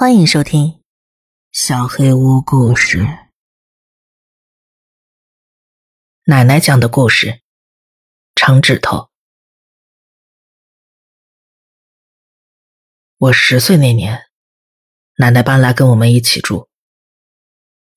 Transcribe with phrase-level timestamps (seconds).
[0.00, 0.66] 欢迎收听
[1.52, 3.00] 《小黑屋故事》。
[6.24, 7.42] 奶奶讲的故事：
[8.34, 9.10] 长指头。
[13.18, 14.22] 我十岁那年，
[15.18, 16.70] 奶奶搬来跟我们一起住。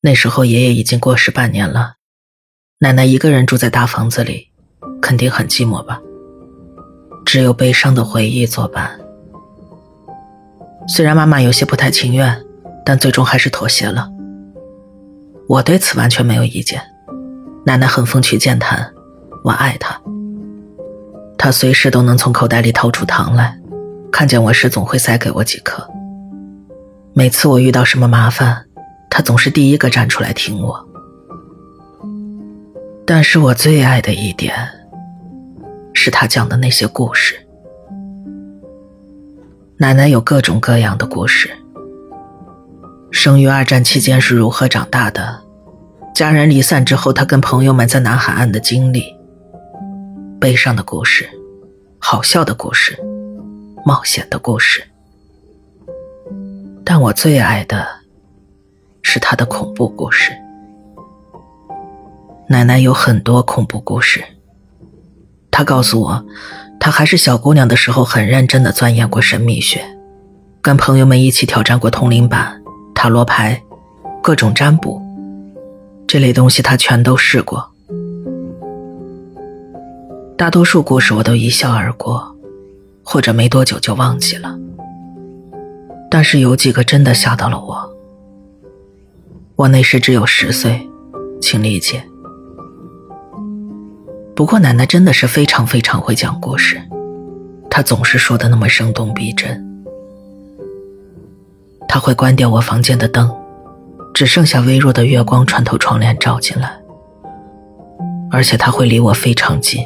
[0.02, 1.96] 那时候爷爷已经过世半年了，
[2.80, 4.52] 奶奶一个人住在大房子里，
[5.02, 6.02] 肯定很寂寞吧？
[7.26, 9.00] 只有悲伤的回忆作伴。
[10.88, 12.42] 虽然妈妈有些不太情愿，
[12.86, 14.10] 但最终还是妥协了。
[15.48, 16.82] 我对此完全没有意见。
[17.66, 18.92] 奶奶很风趣健谈，
[19.44, 20.00] 我爱她。
[21.38, 23.58] 她随时都能从口袋里掏出糖来，
[24.12, 25.86] 看见我时总会塞给我几颗。
[27.14, 28.66] 每次我遇到什么麻烦，
[29.10, 30.88] 她总是第一个站出来挺我。
[33.06, 34.56] 但是我最爱的一点，
[35.94, 37.36] 是她讲的那些故事。
[39.84, 41.52] 奶奶有各种各样的故事：
[43.12, 45.42] 生于二战期间是如何长大的，
[46.16, 49.14] 家人离散之后，她跟朋友们在南海岸的经历，
[50.40, 51.30] 悲伤的故事，
[52.00, 52.98] 好笑的故事，
[53.84, 54.82] 冒险的故事。
[56.86, 57.86] 但我最爱的
[59.02, 60.32] 是她的恐怖故事。
[62.48, 64.24] 奶奶有很多恐怖故事，
[65.52, 66.26] 她告诉我。
[66.84, 69.82] 她还是小姑娘的时候，很认真的钻研过神秘学，
[70.62, 72.62] 跟朋友们一起挑战过通灵板、
[72.94, 73.64] 塔罗牌、
[74.22, 75.02] 各种占卜，
[76.06, 77.72] 这类东西她全都试过。
[80.38, 82.36] 大多数故事我都一笑而过，
[83.02, 84.54] 或者没多久就忘记了。
[86.12, 87.96] 但是有几个真的吓到了我。
[89.56, 90.86] 我那时只有十岁，
[91.42, 92.04] 请理解。
[94.36, 96.82] 不过奶奶真的是非常非常会讲故事，
[97.70, 99.64] 她总是说的那么生动逼真。
[101.88, 103.32] 她会关掉我房间的灯，
[104.12, 106.72] 只剩下微弱的月光穿透窗帘照进来。
[108.32, 109.86] 而且她会离我非常近，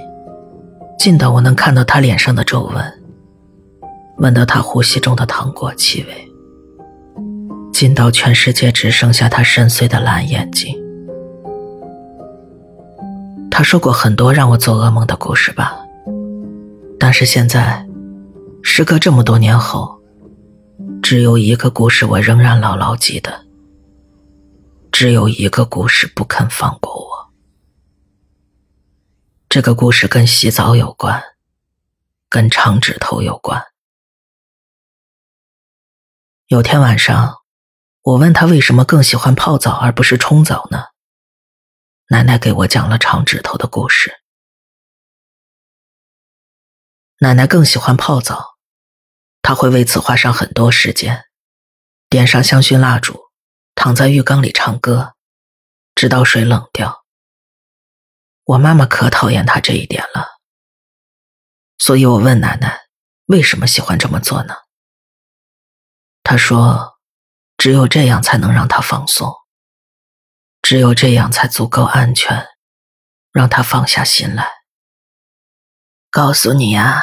[0.98, 2.94] 近到我能看到她脸上的皱纹，
[4.20, 6.32] 闻到她呼吸中的糖果气味，
[7.74, 10.74] 近到全世界只剩下她深邃的蓝眼睛。
[13.58, 15.76] 他说过很多让我做噩梦的故事吧，
[17.00, 17.84] 但是现在，
[18.62, 20.00] 时隔这么多年后，
[21.02, 23.48] 只有一个故事我仍然牢牢记得，
[24.92, 27.34] 只有一个故事不肯放过我。
[29.50, 31.20] 这个故事跟洗澡有关，
[32.30, 33.60] 跟长指头有关。
[36.46, 37.38] 有天晚上，
[38.04, 40.84] 我问他为什么更喜欢泡澡而不是冲澡呢？
[42.10, 44.22] 奶奶给我讲了长指头的故事。
[47.18, 48.58] 奶奶更喜欢泡澡，
[49.42, 51.26] 她会为此花上很多时间，
[52.08, 53.20] 点上香薰蜡烛，
[53.76, 55.16] 躺在浴缸里唱歌，
[55.96, 57.04] 直到水冷掉。
[58.46, 60.40] 我妈妈可讨厌她这一点了，
[61.78, 62.88] 所以我问奶奶
[63.26, 64.56] 为什么喜欢这么做呢？
[66.24, 67.00] 她说，
[67.58, 69.36] 只有这样才能让她放松。
[70.70, 72.46] 只有这样才足够安全，
[73.32, 74.52] 让他放下心来。
[76.10, 77.02] 告诉你啊，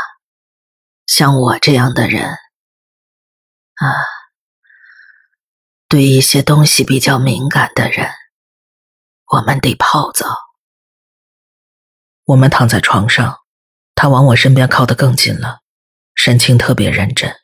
[1.07, 3.89] 像我这样的人，啊，
[5.89, 8.13] 对一些东西比较敏感的人，
[9.33, 10.27] 我们得泡澡。
[12.25, 13.39] 我们躺在床上，
[13.95, 15.61] 他往我身边靠得更近了，
[16.15, 17.35] 神情特别认真。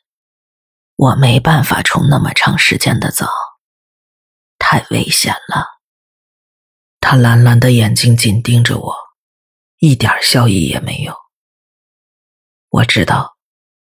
[0.97, 3.27] 我没办法冲那么长时间的澡，
[4.59, 5.80] 太危险了。
[7.01, 8.95] 他蓝蓝的眼睛紧盯着我，
[9.79, 11.13] 一点笑意也没有。
[12.69, 13.35] 我知道，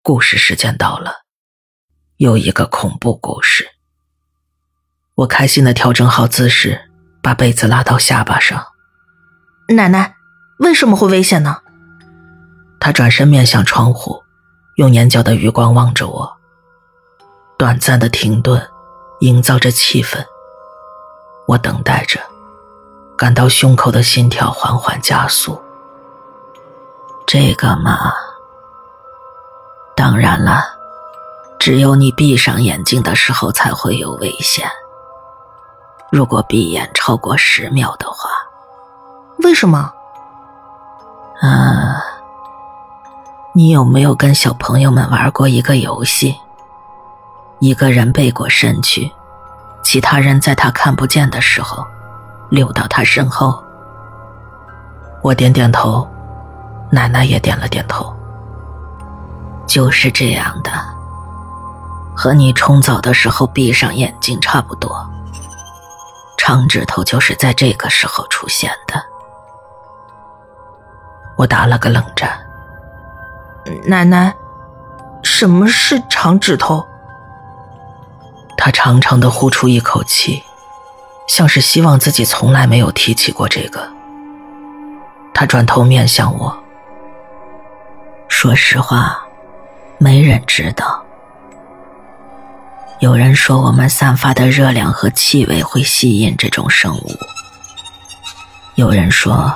[0.01, 1.13] 故事时间到了，
[2.17, 3.69] 又一个恐怖故事。
[5.13, 6.91] 我开心的调整好姿势，
[7.23, 8.65] 把被子拉到下巴上。
[9.69, 10.15] 奶奶，
[10.59, 11.61] 为什么会危险呢？
[12.81, 14.21] 他转身面向窗户，
[14.75, 16.37] 用眼角的余光望着我。
[17.57, 18.69] 短暂的停顿，
[19.21, 20.25] 营造着气氛。
[21.47, 22.19] 我等待着。
[23.17, 25.61] 感到胸口的心跳缓缓加速。
[27.25, 28.13] 这个嘛，
[29.95, 30.63] 当然了，
[31.57, 34.69] 只有你闭上眼睛的时候才会有危险。
[36.11, 38.29] 如果闭眼超过十秒的话，
[39.39, 39.91] 为什么？
[41.41, 42.03] 啊，
[43.53, 46.35] 你有没有跟小朋友们玩过一个游戏？
[47.59, 49.11] 一个人背过身去，
[49.81, 51.85] 其他人在他看不见的时候。
[52.49, 53.63] 溜到他身后，
[55.21, 56.07] 我点点头，
[56.91, 58.13] 奶奶也点了点头。
[59.65, 60.71] 就是这样的，
[62.15, 65.05] 和你冲澡的时候闭上眼睛差不多。
[66.37, 69.03] 长指头就是在这个时候出现的。
[71.35, 72.39] 我打了个冷战。
[73.83, 74.33] 奶奶，
[75.23, 76.85] 什么是长指头？
[78.55, 80.43] 他长长的呼出一口气，
[81.27, 83.87] 像是希望自己从来没有提起过这个。
[85.33, 86.55] 他转头面向我，
[88.27, 89.19] 说实话，
[89.97, 91.03] 没人知道。
[92.99, 97.11] 有人说我们散发的热量和气味会吸引这种生物，
[98.75, 99.53] 有人说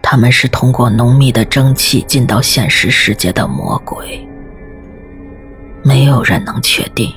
[0.00, 4.24] 他们是通过浓密的蒸汽进到现实世界的魔鬼，
[5.82, 7.12] 没有人能确定，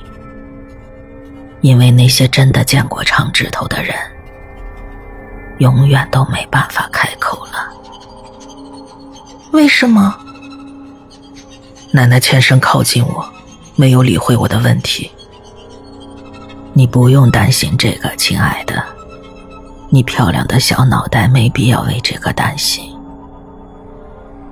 [1.64, 3.96] 因为那些真的见过长指头的人，
[5.60, 7.72] 永远都没办法开口了。
[9.52, 10.14] 为什么？
[11.90, 13.26] 奶奶欠身靠近我，
[13.76, 15.10] 没有理会我的问题。
[16.74, 18.84] 你不用担心这个，亲爱的。
[19.88, 22.94] 你漂亮的小脑袋没必要为这个担心。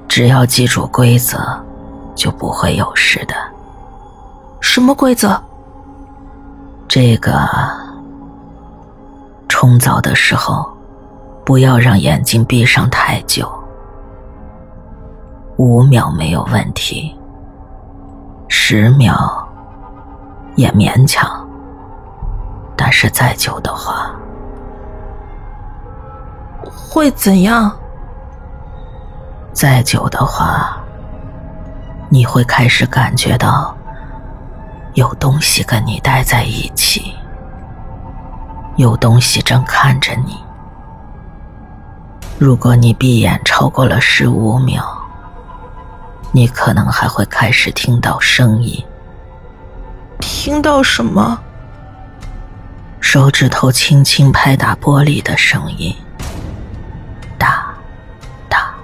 [0.09, 1.63] 只要记住规则，
[2.15, 3.35] 就不会有事的。
[4.63, 5.39] 什么规则？
[6.95, 7.49] 这个
[9.49, 10.71] 冲澡的时候，
[11.43, 13.51] 不要让眼睛闭上太久。
[15.57, 17.19] 五秒没有问题，
[18.47, 19.17] 十秒
[20.55, 21.27] 也勉强。
[22.77, 24.11] 但是再久的话，
[26.63, 27.75] 会怎样？
[29.55, 30.77] 再久的话，
[32.11, 33.75] 你会开始感觉到
[34.95, 37.15] 有东西跟你待在一起，
[38.77, 40.37] 有东西正看着你。
[42.39, 44.85] 如果你闭眼超过了十五秒，
[46.31, 48.85] 你可能还会开始听到声音。
[50.19, 51.39] 听到什么？
[53.01, 55.95] 手指头轻轻拍打玻璃的声音，
[57.39, 57.75] 哒，
[58.49, 58.75] 哒，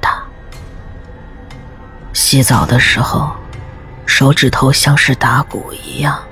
[0.00, 0.22] 哒。
[2.12, 3.30] 洗澡的时候，
[4.14, 6.22] 手指头像是打鼓一样，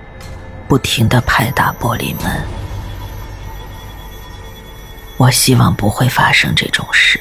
[0.68, 2.46] 不停的拍打玻璃门。
[5.16, 7.18] 我希望不会发生这种事，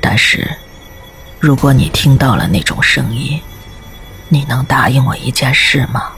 [0.00, 0.48] 但是，
[1.40, 3.42] 如果你听到了那种声音，
[4.28, 6.12] 你能答应我一件事吗？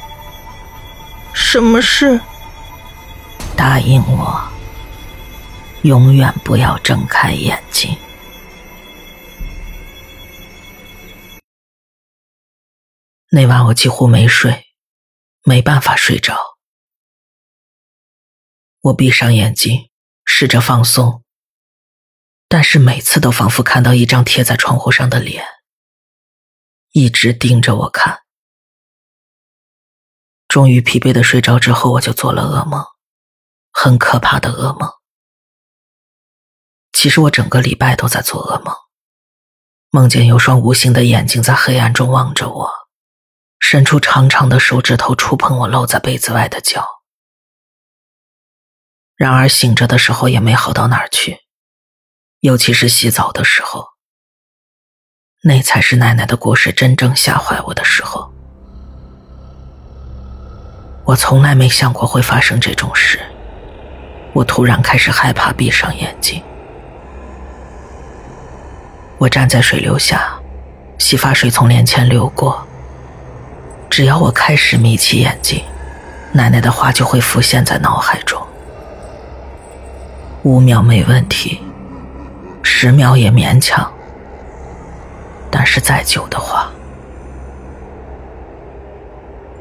[1.32, 2.20] 什么事？
[3.56, 4.38] 答应我，
[5.82, 7.97] 永远不要睁开眼睛。
[13.32, 14.67] 那晚我几乎没睡，
[15.44, 16.59] 没办法睡着。
[18.81, 19.88] 我闭上眼睛，
[20.25, 21.23] 试着放松，
[22.49, 25.44] 但是每次都仿佛看到一张贴在窗户上的脸，
[26.91, 28.23] 一直盯着我看。
[30.49, 32.85] 终于疲惫的睡着之后，我就做了噩梦，
[33.71, 34.91] 很可怕的噩梦。
[36.93, 38.75] 其实我整个礼拜都在做噩梦，
[39.91, 42.80] 梦见有双无形的眼睛在黑暗中望着我，
[43.61, 46.85] 伸出长长的手指头触碰我露在被子外的脚。
[49.15, 51.39] 然而醒着的时候也没好到哪儿去，
[52.41, 53.87] 尤其是洗澡的时候，
[55.45, 58.33] 那才是奶奶的故事真正吓坏我的时候。
[61.05, 63.21] 我从来没想过会发生这种事，
[64.33, 66.43] 我突然开始害怕，闭上眼睛。
[69.19, 70.40] 我站在水流下，
[70.99, 72.67] 洗发水从脸前流过。
[73.90, 75.64] 只要我开始眯起眼睛，
[76.32, 78.40] 奶奶的话就会浮现在脑海中。
[80.44, 81.61] 五秒没问题，
[82.62, 83.92] 十秒也勉强，
[85.50, 86.70] 但是再久的话。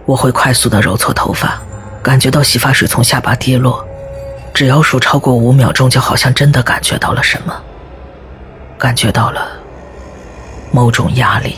[0.05, 1.59] 我会快速的揉搓头发，
[2.03, 3.83] 感觉到洗发水从下巴滴落。
[4.53, 7.61] 只要数超过五秒钟，就好像真的感觉到了什么，
[8.77, 9.47] 感觉到了
[10.71, 11.55] 某种压力。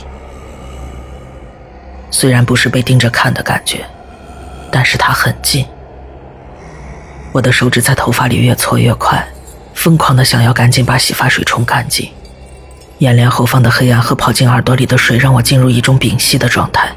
[2.11, 3.85] 虽然不是被盯着看的感觉，
[4.69, 5.65] 但是它很近。
[7.31, 9.25] 我的手指在头发里越搓越快，
[9.73, 12.11] 疯狂的想要赶紧把洗发水冲干净。
[12.99, 16.91] 眼帘后方的黑暗和跑进耳朵里的水，让我进入一种屏息的状态。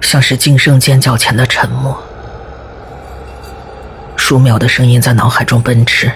[0.00, 1.96] 像是惊声尖叫前的沉默，
[4.16, 6.10] 数秒的声音在脑海中奔驰。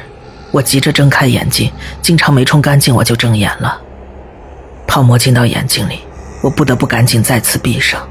[0.51, 1.73] 我急着睁开眼睛，
[2.03, 3.81] 经常没冲干净我就睁眼了，
[4.87, 6.01] 泡沫进到眼睛里，
[6.43, 8.07] 我不得不赶紧再次闭上。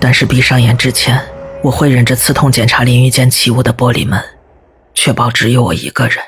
[0.00, 1.24] 但是闭上眼之前，
[1.62, 4.38] 我会忍着刺痛检查淋浴间起雾的玻璃门，
[4.94, 6.24] 确保只有我一个人。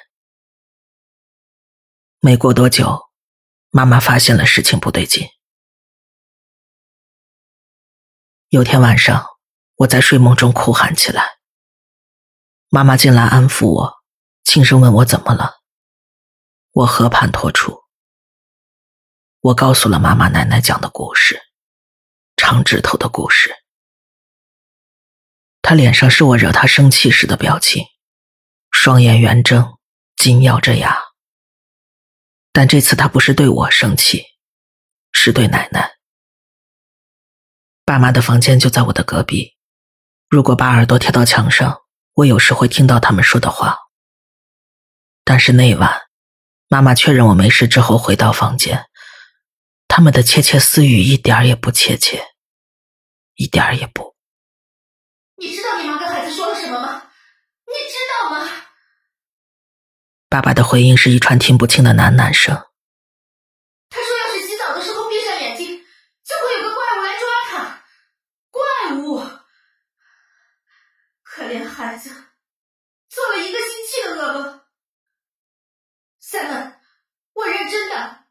[2.20, 3.10] 没过多久，
[3.70, 5.26] 妈妈发现了事情不对劲。
[8.48, 9.24] 有天晚上，
[9.76, 11.38] 我在睡梦中哭喊起来。
[12.68, 13.94] 妈妈进来安抚我，
[14.42, 15.60] 轻声问我怎么了。
[16.72, 17.84] 我和盘托出。
[19.40, 21.40] 我告诉了妈妈奶奶讲的故事，
[22.36, 23.59] 长指头的故事。
[25.62, 27.84] 他脸上是我惹他生气时的表情，
[28.70, 29.78] 双眼圆睁，
[30.16, 30.98] 紧咬着牙。
[32.52, 34.24] 但这次他不是对我生气，
[35.12, 35.92] 是对奶奶。
[37.84, 39.56] 爸妈的房间就在我的隔壁，
[40.28, 41.82] 如果把耳朵贴到墙上，
[42.14, 43.78] 我有时会听到他们说的话。
[45.24, 46.00] 但是那晚，
[46.68, 48.86] 妈妈确认我没事之后回到房间，
[49.86, 52.24] 他们的窃窃私语一点也不切切，
[53.34, 54.09] 一点也不。
[55.40, 57.10] 你知道你妈跟孩子说了什么吗？
[57.66, 58.46] 你知道吗？
[60.28, 62.54] 爸爸的回应是一串听不清的喃喃声。
[63.88, 65.66] 他说：“要是洗澡的时候闭上眼睛，
[66.22, 67.84] 就会有个怪物来抓他。
[68.50, 69.18] 怪物，
[71.22, 72.10] 可怜孩子
[73.08, 74.60] 做了一个星期的噩梦。
[76.18, 76.80] 三文，
[77.32, 78.26] 我认真的，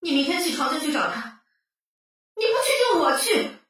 [0.00, 1.42] 你明天起床就去找他，
[2.36, 3.61] 你不去就我去。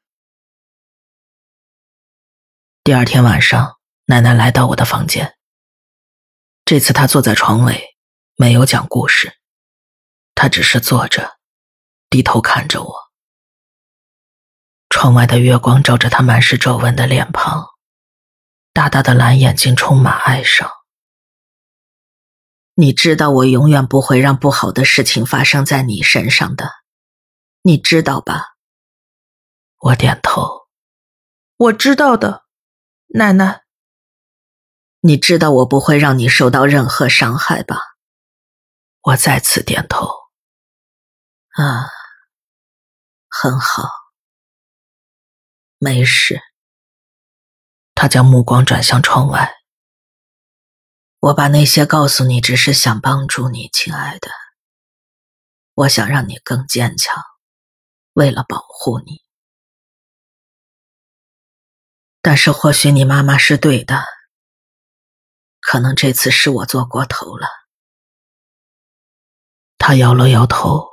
[2.84, 5.38] 第二天晚上，奶奶来到我的房间。
[6.64, 7.94] 这次她坐在床尾，
[8.34, 9.38] 没有讲故事，
[10.34, 11.38] 她只是坐着，
[12.10, 12.92] 低头看着我。
[14.88, 17.68] 窗外的月光照着她满是皱纹的脸庞。
[18.72, 20.68] 大大的蓝眼睛充满哀伤。
[22.74, 26.68] 你知道我永远不会让不好的事情发生在你身上的，
[27.62, 28.56] 你知道吧？
[29.78, 30.62] 我点头。
[31.56, 32.42] 我知道的，
[33.14, 33.62] 奶奶。
[35.00, 37.76] 你知道我不会让你受到任何伤害吧？
[39.02, 40.08] 我再次点头。
[41.50, 41.90] 啊，
[43.28, 43.90] 很好，
[45.78, 46.40] 没事。
[47.94, 49.56] 他将目光转向窗外。
[51.18, 54.30] 我把那些告诉你，只是想帮助你，亲爱的。
[55.74, 57.22] 我想让你更坚强，
[58.14, 59.21] 为了保护你。
[62.22, 64.04] 但是或许你妈妈是对的，
[65.60, 67.48] 可能这次是我做过头了。
[69.76, 70.86] 他摇了摇头，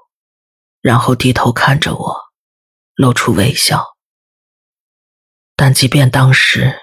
[0.81, 2.21] 然后低头看着我，
[2.95, 3.95] 露出微笑。
[5.55, 6.77] 但即便当时。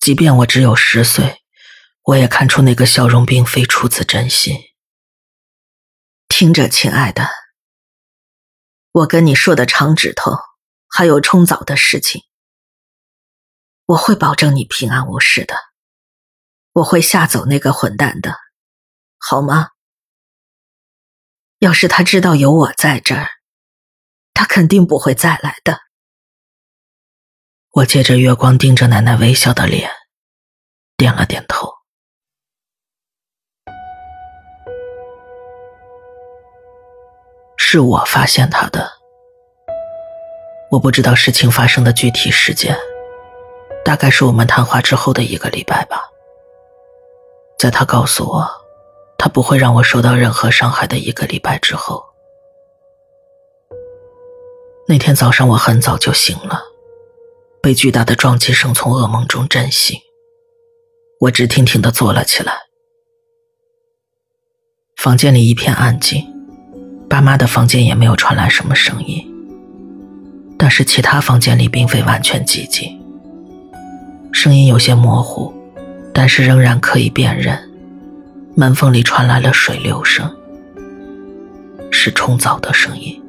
[0.00, 1.42] 即便我只有十岁，
[2.02, 4.56] 我也看出那个笑容并非出自真心。
[6.28, 7.28] 听着，亲爱的，
[8.92, 10.38] 我跟你说的长指头，
[10.88, 12.22] 还有冲澡的事情，
[13.88, 15.54] 我会保证你平安无事的。
[16.72, 18.36] 我会吓走那个混蛋的，
[19.18, 19.70] 好吗？
[21.60, 23.26] 要是他知道有我在这儿，
[24.34, 25.80] 他肯定不会再来的。
[27.70, 29.90] 我借着月光盯着奶奶微笑的脸，
[30.98, 31.72] 点了点头。
[37.56, 38.92] 是我发现他的，
[40.72, 42.78] 我不知道事情发生的具体时间，
[43.88, 46.02] 大概是我们谈话之后的一个礼拜吧。
[47.58, 48.46] 在他告诉我
[49.16, 52.04] 他不会让我受到任何伤害的一个礼拜之后，
[54.86, 56.60] 那天早上我很早就醒了。
[57.62, 59.98] 被巨大的撞击声从噩梦中震醒，
[61.20, 62.52] 我直挺挺的坐了起来。
[64.98, 66.26] 房间里一片安静，
[67.08, 69.26] 爸妈的房间也没有传来什么声音，
[70.58, 72.97] 但是其他房间里并非完全寂静，
[74.40, 75.52] 声音有些模糊，
[76.14, 77.58] 但是仍然可以辨认。
[78.54, 80.30] 门缝里传来了水流声，
[81.90, 83.20] 是冲澡的声音。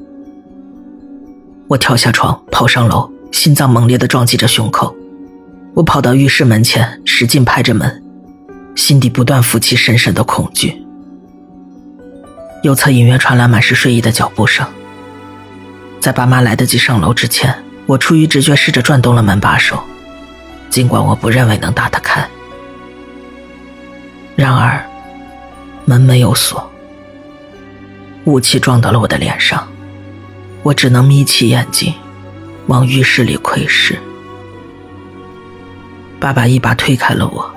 [1.67, 3.11] 我跳下床，跑上楼。
[3.31, 4.95] 心脏猛烈地撞击着胸口，
[5.73, 8.03] 我跑到浴室门前，使劲拍着门，
[8.75, 10.79] 心底不断浮起深深的恐惧。
[12.61, 14.63] 右侧隐约传来满是睡意的脚步声。
[15.99, 17.55] 在爸妈来得及上楼之前，
[17.87, 19.83] 我出于直觉试着转动了门把手，
[20.69, 22.27] 尽管我不认为能打得开。
[24.35, 24.83] 然而，
[25.85, 26.71] 门没有锁，
[28.25, 29.67] 雾气撞到了我的脸上，
[30.63, 31.93] 我只能眯起眼睛。
[32.67, 33.97] 往浴室里窥视，
[36.19, 37.51] 爸爸一把推开了我，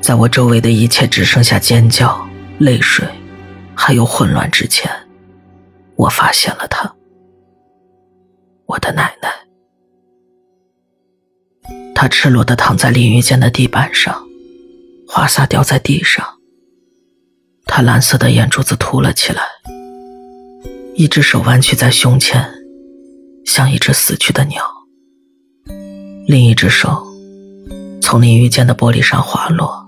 [0.00, 2.24] 在我周围的一切只剩下尖叫、
[2.58, 3.04] 泪水，
[3.74, 4.88] 还有混乱之前，
[5.96, 6.88] 我发现了他，
[8.66, 9.28] 我的奶奶。
[11.94, 14.24] 他赤裸的躺在淋浴间的地板上，
[15.08, 16.24] 花洒掉在地上，
[17.66, 19.42] 他蓝色的眼珠子凸了起来，
[20.94, 22.50] 一只手弯曲在胸前。
[23.46, 24.64] 像一只死去的鸟。
[26.26, 27.06] 另一只手
[28.00, 29.86] 从淋浴间的玻璃上滑落，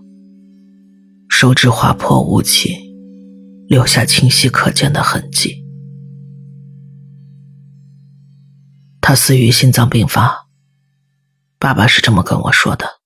[1.30, 2.76] 手指划破雾气，
[3.66, 5.64] 留下清晰可见的痕迹。
[9.00, 10.45] 他死于心脏病发。
[11.66, 13.00] 爸爸是这么跟我说的。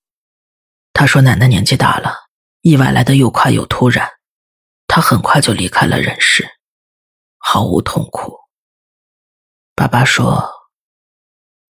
[0.92, 2.14] 他说奶奶年纪大了，
[2.60, 4.06] 意外来的又快又突然，
[4.86, 6.46] 他很快就离开了人世，
[7.38, 8.38] 毫无痛苦。
[9.74, 10.46] 爸爸说，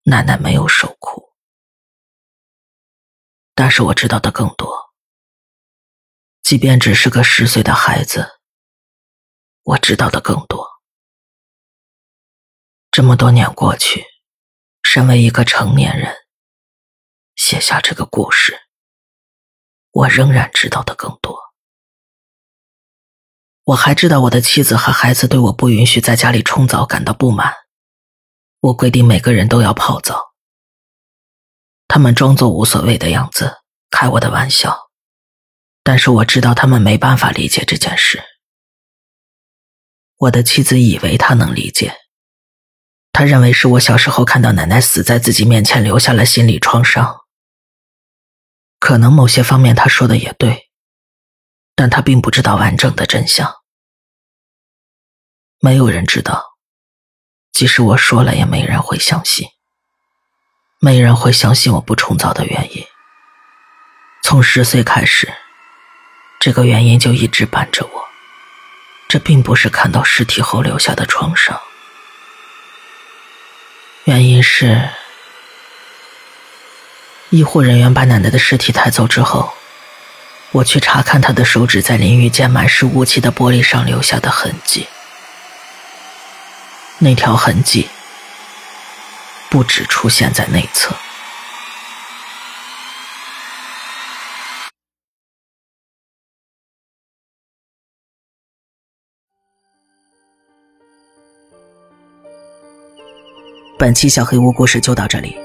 [0.02, 1.32] 奶奶没有受苦，
[3.54, 4.90] 但是我知道的更多。
[6.42, 8.40] 即便只是个十岁的孩子，
[9.62, 10.68] 我知道的更多。
[12.90, 14.04] 这么多年过去。
[14.82, 16.16] 身为一个成年人，
[17.40, 18.60] 写下这个故事，
[19.92, 21.40] 我仍然知道的更多。
[23.64, 27.54] 我还知道我的妻子和孩子对我不允许在家里冲澡感到不满，
[28.60, 30.32] 我规定每个人都要泡澡。
[31.88, 34.90] 他们装作无所谓的样子，开我的玩笑，
[35.82, 38.22] 但是我知道他们没办法理解这件事。
[40.18, 41.96] 我的妻子以为他能理解。
[43.12, 47.19] 他认为是我小时候看到奶奶死在自己面前留下了心理创伤。
[48.80, 50.68] 可能某些方面他说的也对，
[51.76, 53.54] 但他并不知道完整的真相。
[55.60, 56.56] 没有人知道，
[57.52, 59.46] 即使我说了，也没人会相信。
[60.80, 62.86] 没人会相信我不重造的原因。
[64.22, 65.30] 从十岁开始，
[66.40, 68.08] 这个原因就一直伴着我。
[69.06, 71.60] 这并不是看到尸体后留下的创伤。
[74.04, 74.88] 原因是，
[77.30, 79.52] 医护人员把奶奶的尸体抬走之后，
[80.50, 84.88] 我去查看她的手指在淋浴间满是雾气的玻璃上留下的痕迹。
[86.98, 87.88] 那条痕迹
[89.48, 90.92] 不止出现在内侧。
[103.78, 105.38] 本期小黑屋故事就到这里。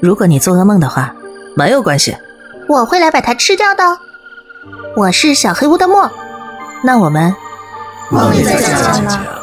[0.00, 1.14] 如果你做噩梦的话，
[1.56, 2.16] 没有关系，
[2.68, 3.98] 我会来把它吃掉的。
[4.96, 6.10] 我是小黑屋的墨，
[6.82, 7.34] 那我们
[8.10, 9.39] 梦里再见了。